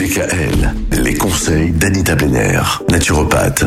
DKL, 0.00 0.74
les 0.92 1.12
conseils 1.12 1.72
d'Anita 1.72 2.14
Benner, 2.14 2.62
naturopathe. 2.88 3.66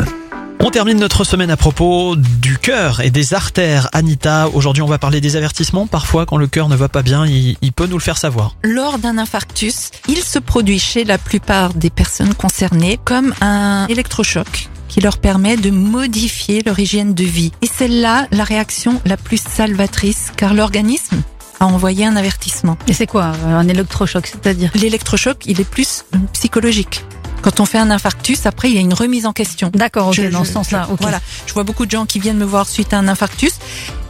On 0.62 0.72
termine 0.72 0.98
notre 0.98 1.26
semaine 1.26 1.52
à 1.52 1.58
propos 1.58 2.16
du 2.16 2.58
cœur 2.58 3.02
et 3.02 3.12
des 3.12 3.36
artères. 3.36 3.88
Anita, 3.94 4.50
aujourd'hui 4.52 4.82
on 4.82 4.88
va 4.88 4.98
parler 4.98 5.22
des 5.22 5.36
avertissements. 5.36 5.86
Parfois 5.86 6.26
quand 6.26 6.38
le 6.38 6.48
cœur 6.48 6.70
ne 6.70 6.76
va 6.76 6.90
pas 6.90 7.04
bien, 7.04 7.28
il, 7.28 7.56
il 7.62 7.72
peut 7.72 7.86
nous 7.86 8.00
le 8.00 8.02
faire 8.02 8.18
savoir. 8.18 8.56
Lors 8.64 8.98
d'un 8.98 9.20
infarctus, 9.20 9.92
il 10.08 10.24
se 10.24 10.40
produit 10.40 10.80
chez 10.80 11.04
la 11.04 11.20
plupart 11.20 11.76
des 11.76 11.92
personnes 11.92 12.34
concernées 12.34 13.00
comme 13.06 13.36
un 13.40 13.86
électrochoc 13.86 14.70
qui 14.88 15.02
leur 15.02 15.20
permet 15.20 15.56
de 15.56 15.70
modifier 15.70 16.64
leur 16.66 16.80
hygiène 16.80 17.14
de 17.14 17.24
vie. 17.24 17.52
Et 17.62 17.68
c'est 17.72 17.88
là 17.88 18.28
la 18.32 18.44
réaction 18.44 19.00
la 19.06 19.18
plus 19.18 19.42
salvatrice 19.42 20.32
car 20.36 20.56
l'organisme 20.56 21.22
a 21.64 21.68
envoyé 21.68 22.06
un 22.06 22.16
avertissement. 22.16 22.78
Et 22.88 22.94
c'est 22.94 23.08
quoi 23.08 23.34
euh, 23.46 23.58
un 23.58 23.68
électrochoc, 23.68 24.28
c'est-à-dire? 24.28 24.72
L'électrochoc, 24.76 25.46
il 25.46 25.62
est 25.62 25.70
plus 25.70 26.06
psychologique. 26.34 27.04
Quand 27.44 27.60
on 27.60 27.66
fait 27.66 27.78
un 27.78 27.92
infarctus, 27.92 28.46
après, 28.46 28.70
il 28.70 28.76
y 28.76 28.78
a 28.78 28.82
une 28.82 28.94
remise 28.94 29.26
en 29.26 29.34
question. 29.34 29.70
D'accord, 29.74 30.06
dans 30.08 30.12
je- 30.14 30.32
ce 30.32 30.52
sens-là. 30.54 30.88
Voilà. 31.00 31.20
Je 31.46 31.54
vois 31.54 31.64
beaucoup 31.64 31.86
de 31.86 31.92
gens 31.92 32.06
qui 32.06 32.20
viennent 32.20 32.38
me 32.38 32.46
voir 32.46 32.68
suite 32.68 32.94
à 32.94 32.98
un 32.98 33.08
infarctus. 33.08 33.52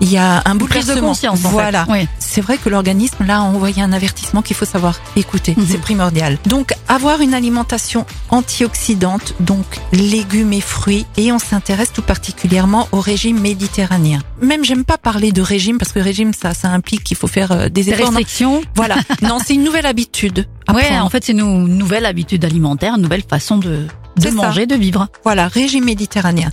Il 0.01 0.11
y 0.11 0.17
a 0.17 0.43
un 0.45 0.57
prise 0.57 0.85
de 0.85 0.93
bouleversement. 0.93 1.07
conscience. 1.07 1.39
Voilà. 1.39 1.85
Oui. 1.89 2.07
C'est 2.19 2.41
vrai 2.41 2.57
que 2.57 2.69
l'organisme, 2.69 3.25
là, 3.25 3.37
a 3.37 3.41
envoyé 3.41 3.81
un 3.81 3.91
avertissement 3.91 4.41
qu'il 4.41 4.55
faut 4.55 4.65
savoir 4.65 4.99
écouter. 5.15 5.53
Mhm. 5.57 5.65
C'est 5.69 5.77
primordial. 5.79 6.37
Donc, 6.45 6.73
avoir 6.87 7.21
une 7.21 7.33
alimentation 7.33 8.05
antioxydante, 8.29 9.33
donc 9.39 9.65
légumes 9.91 10.53
et 10.53 10.61
fruits, 10.61 11.05
et 11.17 11.31
on 11.31 11.39
s'intéresse 11.39 11.91
tout 11.93 12.01
particulièrement 12.01 12.87
au 12.91 12.99
régime 12.99 13.39
méditerranéen. 13.39 14.19
Même, 14.41 14.63
j'aime 14.63 14.83
pas 14.83 14.97
parler 14.97 15.31
de 15.31 15.41
régime 15.41 15.77
parce 15.77 15.91
que 15.91 15.99
régime, 15.99 16.33
ça, 16.33 16.53
ça 16.53 16.69
implique 16.69 17.03
qu'il 17.03 17.17
faut 17.17 17.27
faire 17.27 17.51
euh, 17.51 17.63
des 17.69 17.83
Des 17.83 17.89
efforts. 17.91 18.07
Restrictions. 18.07 18.61
Voilà. 18.75 18.95
non, 19.21 19.39
c'est 19.43 19.55
une 19.55 19.63
nouvelle 19.63 19.85
habitude. 19.85 20.47
Ouais, 20.73 20.97
en 20.99 21.09
fait, 21.09 21.23
c'est 21.23 21.33
une 21.33 21.65
nouvelle 21.77 22.05
habitude 22.05 22.43
alimentaire, 22.45 22.95
une 22.95 23.01
nouvelle 23.03 23.23
façon 23.27 23.57
de, 23.57 23.69
de 23.69 23.87
C'est 24.19 24.29
ça. 24.29 24.35
manger, 24.35 24.65
de 24.65 24.75
vivre. 24.75 25.07
Voilà, 25.23 25.47
régime 25.47 25.85
méditerranéen. 25.85 26.49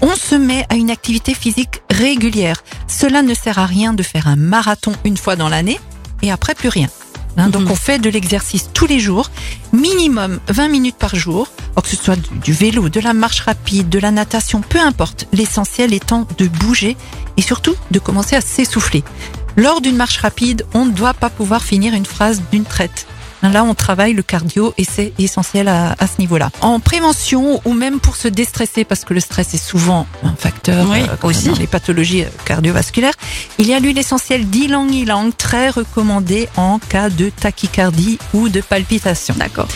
On 0.00 0.14
se 0.14 0.34
met 0.34 0.64
à 0.70 0.74
une 0.76 0.90
activité 0.90 1.34
physique 1.34 1.82
régulière. 1.90 2.62
Cela 2.88 3.22
ne 3.22 3.34
sert 3.34 3.58
à 3.58 3.66
rien 3.66 3.92
de 3.92 4.02
faire 4.02 4.28
un 4.28 4.36
marathon 4.36 4.92
une 5.04 5.16
fois 5.16 5.36
dans 5.36 5.48
l'année 5.48 5.78
et 6.22 6.30
après 6.30 6.54
plus 6.54 6.68
rien. 6.68 6.88
Hein, 7.36 7.48
Donc 7.48 7.62
Mhm. 7.62 7.72
on 7.72 7.74
fait 7.74 7.98
de 7.98 8.08
l'exercice 8.08 8.70
tous 8.72 8.86
les 8.86 9.00
jours, 9.00 9.28
minimum 9.72 10.38
20 10.48 10.68
minutes 10.68 10.94
par 10.96 11.16
jour, 11.16 11.48
or 11.74 11.82
que 11.82 11.88
ce 11.88 11.96
soit 11.96 12.14
du, 12.14 12.38
du 12.38 12.52
vélo, 12.52 12.88
de 12.88 13.00
la 13.00 13.12
marche 13.12 13.40
rapide, 13.40 13.88
de 13.88 13.98
la 13.98 14.12
natation, 14.12 14.60
peu 14.60 14.78
importe. 14.78 15.26
L'essentiel 15.32 15.92
étant 15.92 16.28
de 16.38 16.46
bouger 16.46 16.96
et 17.36 17.42
surtout 17.42 17.74
de 17.90 17.98
commencer 17.98 18.36
à 18.36 18.40
s'essouffler. 18.40 19.02
Lors 19.56 19.80
d'une 19.80 19.96
marche 19.96 20.18
rapide, 20.18 20.64
on 20.74 20.84
ne 20.84 20.92
doit 20.92 21.14
pas 21.14 21.28
pouvoir 21.30 21.64
finir 21.64 21.94
une 21.94 22.06
phrase 22.06 22.40
d'une 22.52 22.64
traite. 22.64 23.06
Là, 23.52 23.62
on 23.62 23.74
travaille 23.74 24.14
le 24.14 24.22
cardio 24.22 24.72
et 24.78 24.84
c'est 24.84 25.12
essentiel 25.18 25.68
à, 25.68 25.94
à 25.98 26.06
ce 26.06 26.14
niveau-là. 26.18 26.50
En 26.60 26.80
prévention 26.80 27.60
ou 27.64 27.72
même 27.74 28.00
pour 28.00 28.16
se 28.16 28.26
déstresser, 28.28 28.84
parce 28.84 29.04
que 29.04 29.14
le 29.14 29.20
stress 29.20 29.54
est 29.54 29.62
souvent 29.64 30.06
un 30.22 30.34
facteur 30.34 30.86
Oui, 30.90 31.00
comme 31.20 31.30
aussi. 31.30 31.48
dans 31.48 31.54
les 31.56 31.66
pathologies 31.66 32.22
euh, 32.24 32.28
cardiovasculaires, 32.46 33.12
il 33.58 33.66
y 33.66 33.74
a 33.74 33.80
l'huile 33.80 33.98
essentielle 33.98 34.46
d'ylang 34.46 34.88
ylang 34.90 35.30
très 35.36 35.68
recommandée 35.68 36.48
en 36.56 36.78
cas 36.78 37.10
de 37.10 37.28
tachycardie 37.30 38.18
ou 38.32 38.48
de 38.48 38.60
palpitation. 38.60 39.34
D'accord. 39.38 39.68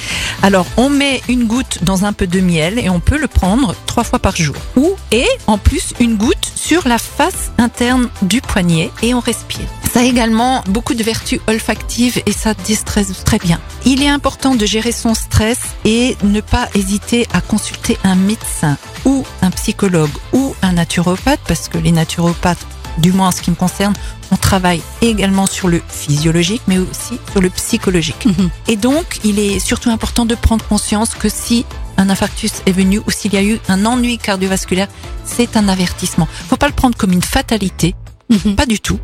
Alors, 0.43 0.67
on 0.77 0.89
met 0.89 1.21
une 1.29 1.45
goutte 1.45 1.79
dans 1.83 2.05
un 2.05 2.13
peu 2.13 2.27
de 2.27 2.41
miel 2.41 2.79
et 2.79 2.89
on 2.91 3.01
peut 3.01 3.19
le 3.19 3.29
prendre 3.29 3.75
trois 3.87 4.05
fois 4.05 4.19
par 4.19 4.35
jour. 4.35 4.57
Ou, 4.77 4.93
et 5.13 5.27
en 5.47 5.59
plus, 5.59 5.93
une 6.01 6.17
goutte 6.17 6.51
sur 6.55 6.89
la 6.89 6.99
face 6.99 7.51
interne 7.59 8.09
du 8.23 8.41
poignet 8.41 8.91
et 9.03 9.15
on 9.15 9.21
respire. 9.21 9.67
Ça 9.93 10.01
a 10.01 10.03
également 10.03 10.63
beaucoup 10.69 10.95
de 10.95 11.03
vertus 11.03 11.41
olfactives 11.49 12.21
et 12.27 12.33
ça 12.33 12.55
déstresse 12.55 13.25
très 13.25 13.39
bien. 13.39 13.59
Il 13.85 14.03
est 14.03 14.09
important 14.09 14.55
de 14.55 14.67
gérer 14.67 14.93
son 14.93 15.15
stress 15.15 15.59
et 15.85 16.17
ne 16.23 16.41
pas 16.41 16.69
hésiter 16.75 17.27
à 17.33 17.41
consulter 17.41 17.99
un 18.05 18.15
médecin 18.15 18.77
ou 19.05 19.25
un 19.43 19.51
psychologue 19.51 20.11
ou 20.33 20.55
un 20.63 20.73
naturopathe 20.73 21.41
parce 21.49 21.69
que 21.69 21.79
les 21.79 21.91
naturopathes, 21.91 22.65
du 22.99 23.13
moins 23.13 23.29
en 23.29 23.33
ce 23.33 23.41
qui 23.41 23.51
me 23.51 23.57
concerne, 23.57 23.95
on 24.31 24.37
travaille 24.37 24.83
également 25.01 25.47
sur 25.47 25.69
le 25.69 25.81
physiologique 25.89 26.63
mais 26.69 26.79
aussi 26.79 27.19
sur 27.33 27.41
le 27.41 27.49
psychologique. 27.51 28.27
Mhm. 28.27 28.51
Et 28.69 28.77
donc, 28.77 29.21
il 29.25 29.39
est 29.39 29.59
surtout 29.59 29.91
important 29.91 30.27
de 30.27 30.35
prendre 30.35 30.65
conscience 30.67 31.15
que 31.15 31.31
si 31.31 31.65
un 31.97 32.11
infarctus 32.11 32.53
est 32.67 32.73
venu 32.73 33.01
ou 33.07 33.11
s'il 33.11 33.33
y 33.33 33.39
a 33.39 33.43
eu 33.43 33.59
un 33.69 33.87
ennui 33.87 34.19
cardiovasculaire, 34.19 34.89
c'est 35.25 35.57
un 35.57 35.67
avertissement. 35.69 36.29
Faut 36.49 36.57
pas 36.57 36.69
le 36.69 36.75
prendre 36.75 36.97
comme 36.97 37.13
une 37.13 37.23
fatalité, 37.23 37.95
Mhm. 38.31 38.55
pas 38.55 38.67
du 38.67 38.79
tout. 38.81 38.99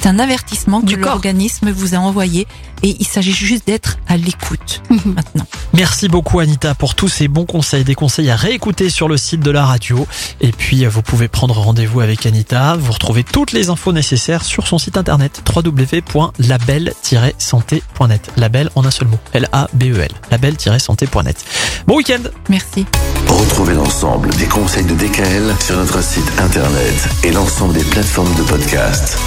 C'est 0.00 0.08
un 0.08 0.18
avertissement 0.18 0.80
que 0.80 0.94
l'organisme 0.94 1.70
vous 1.70 1.94
a 1.94 1.98
envoyé 1.98 2.46
et 2.82 2.96
il 2.98 3.06
s'agit 3.06 3.34
juste 3.34 3.66
d'être 3.66 3.98
à 4.08 4.16
l'écoute 4.16 4.80
maintenant. 5.04 5.44
Merci 5.74 6.08
beaucoup 6.08 6.40
Anita 6.40 6.74
pour 6.74 6.94
tous 6.94 7.08
ces 7.08 7.28
bons 7.28 7.44
conseils, 7.44 7.84
des 7.84 7.94
conseils 7.94 8.30
à 8.30 8.36
réécouter 8.36 8.88
sur 8.88 9.08
le 9.08 9.18
site 9.18 9.40
de 9.40 9.50
la 9.50 9.66
radio. 9.66 10.06
Et 10.40 10.52
puis 10.52 10.86
euh, 10.86 10.88
vous 10.88 11.02
pouvez 11.02 11.28
prendre 11.28 11.54
rendez-vous 11.54 12.00
avec 12.00 12.24
Anita. 12.24 12.76
Vous 12.76 12.92
retrouvez 12.92 13.24
toutes 13.24 13.52
les 13.52 13.68
infos 13.68 13.92
nécessaires 13.92 14.42
sur 14.42 14.66
son 14.66 14.78
site 14.78 14.96
internet 14.96 15.42
www.label-santé.net. 15.54 18.30
Label 18.38 18.70
en 18.76 18.86
un 18.86 18.90
seul 18.90 19.08
mot. 19.08 19.18
L-A-B-E-L. 19.34 20.12
Label-santé.net. 20.30 21.44
Bon 21.86 21.96
week-end 21.96 22.22
Merci. 22.48 22.86
Retrouvez 23.28 23.74
l'ensemble 23.74 24.30
des 24.36 24.46
conseils 24.46 24.86
de 24.86 24.94
DKL 24.94 25.54
sur 25.60 25.76
notre 25.76 26.02
site 26.02 26.32
internet 26.38 27.10
et 27.22 27.32
l'ensemble 27.32 27.74
des 27.74 27.84
plateformes 27.84 28.34
de 28.36 28.42
podcast. 28.44 29.18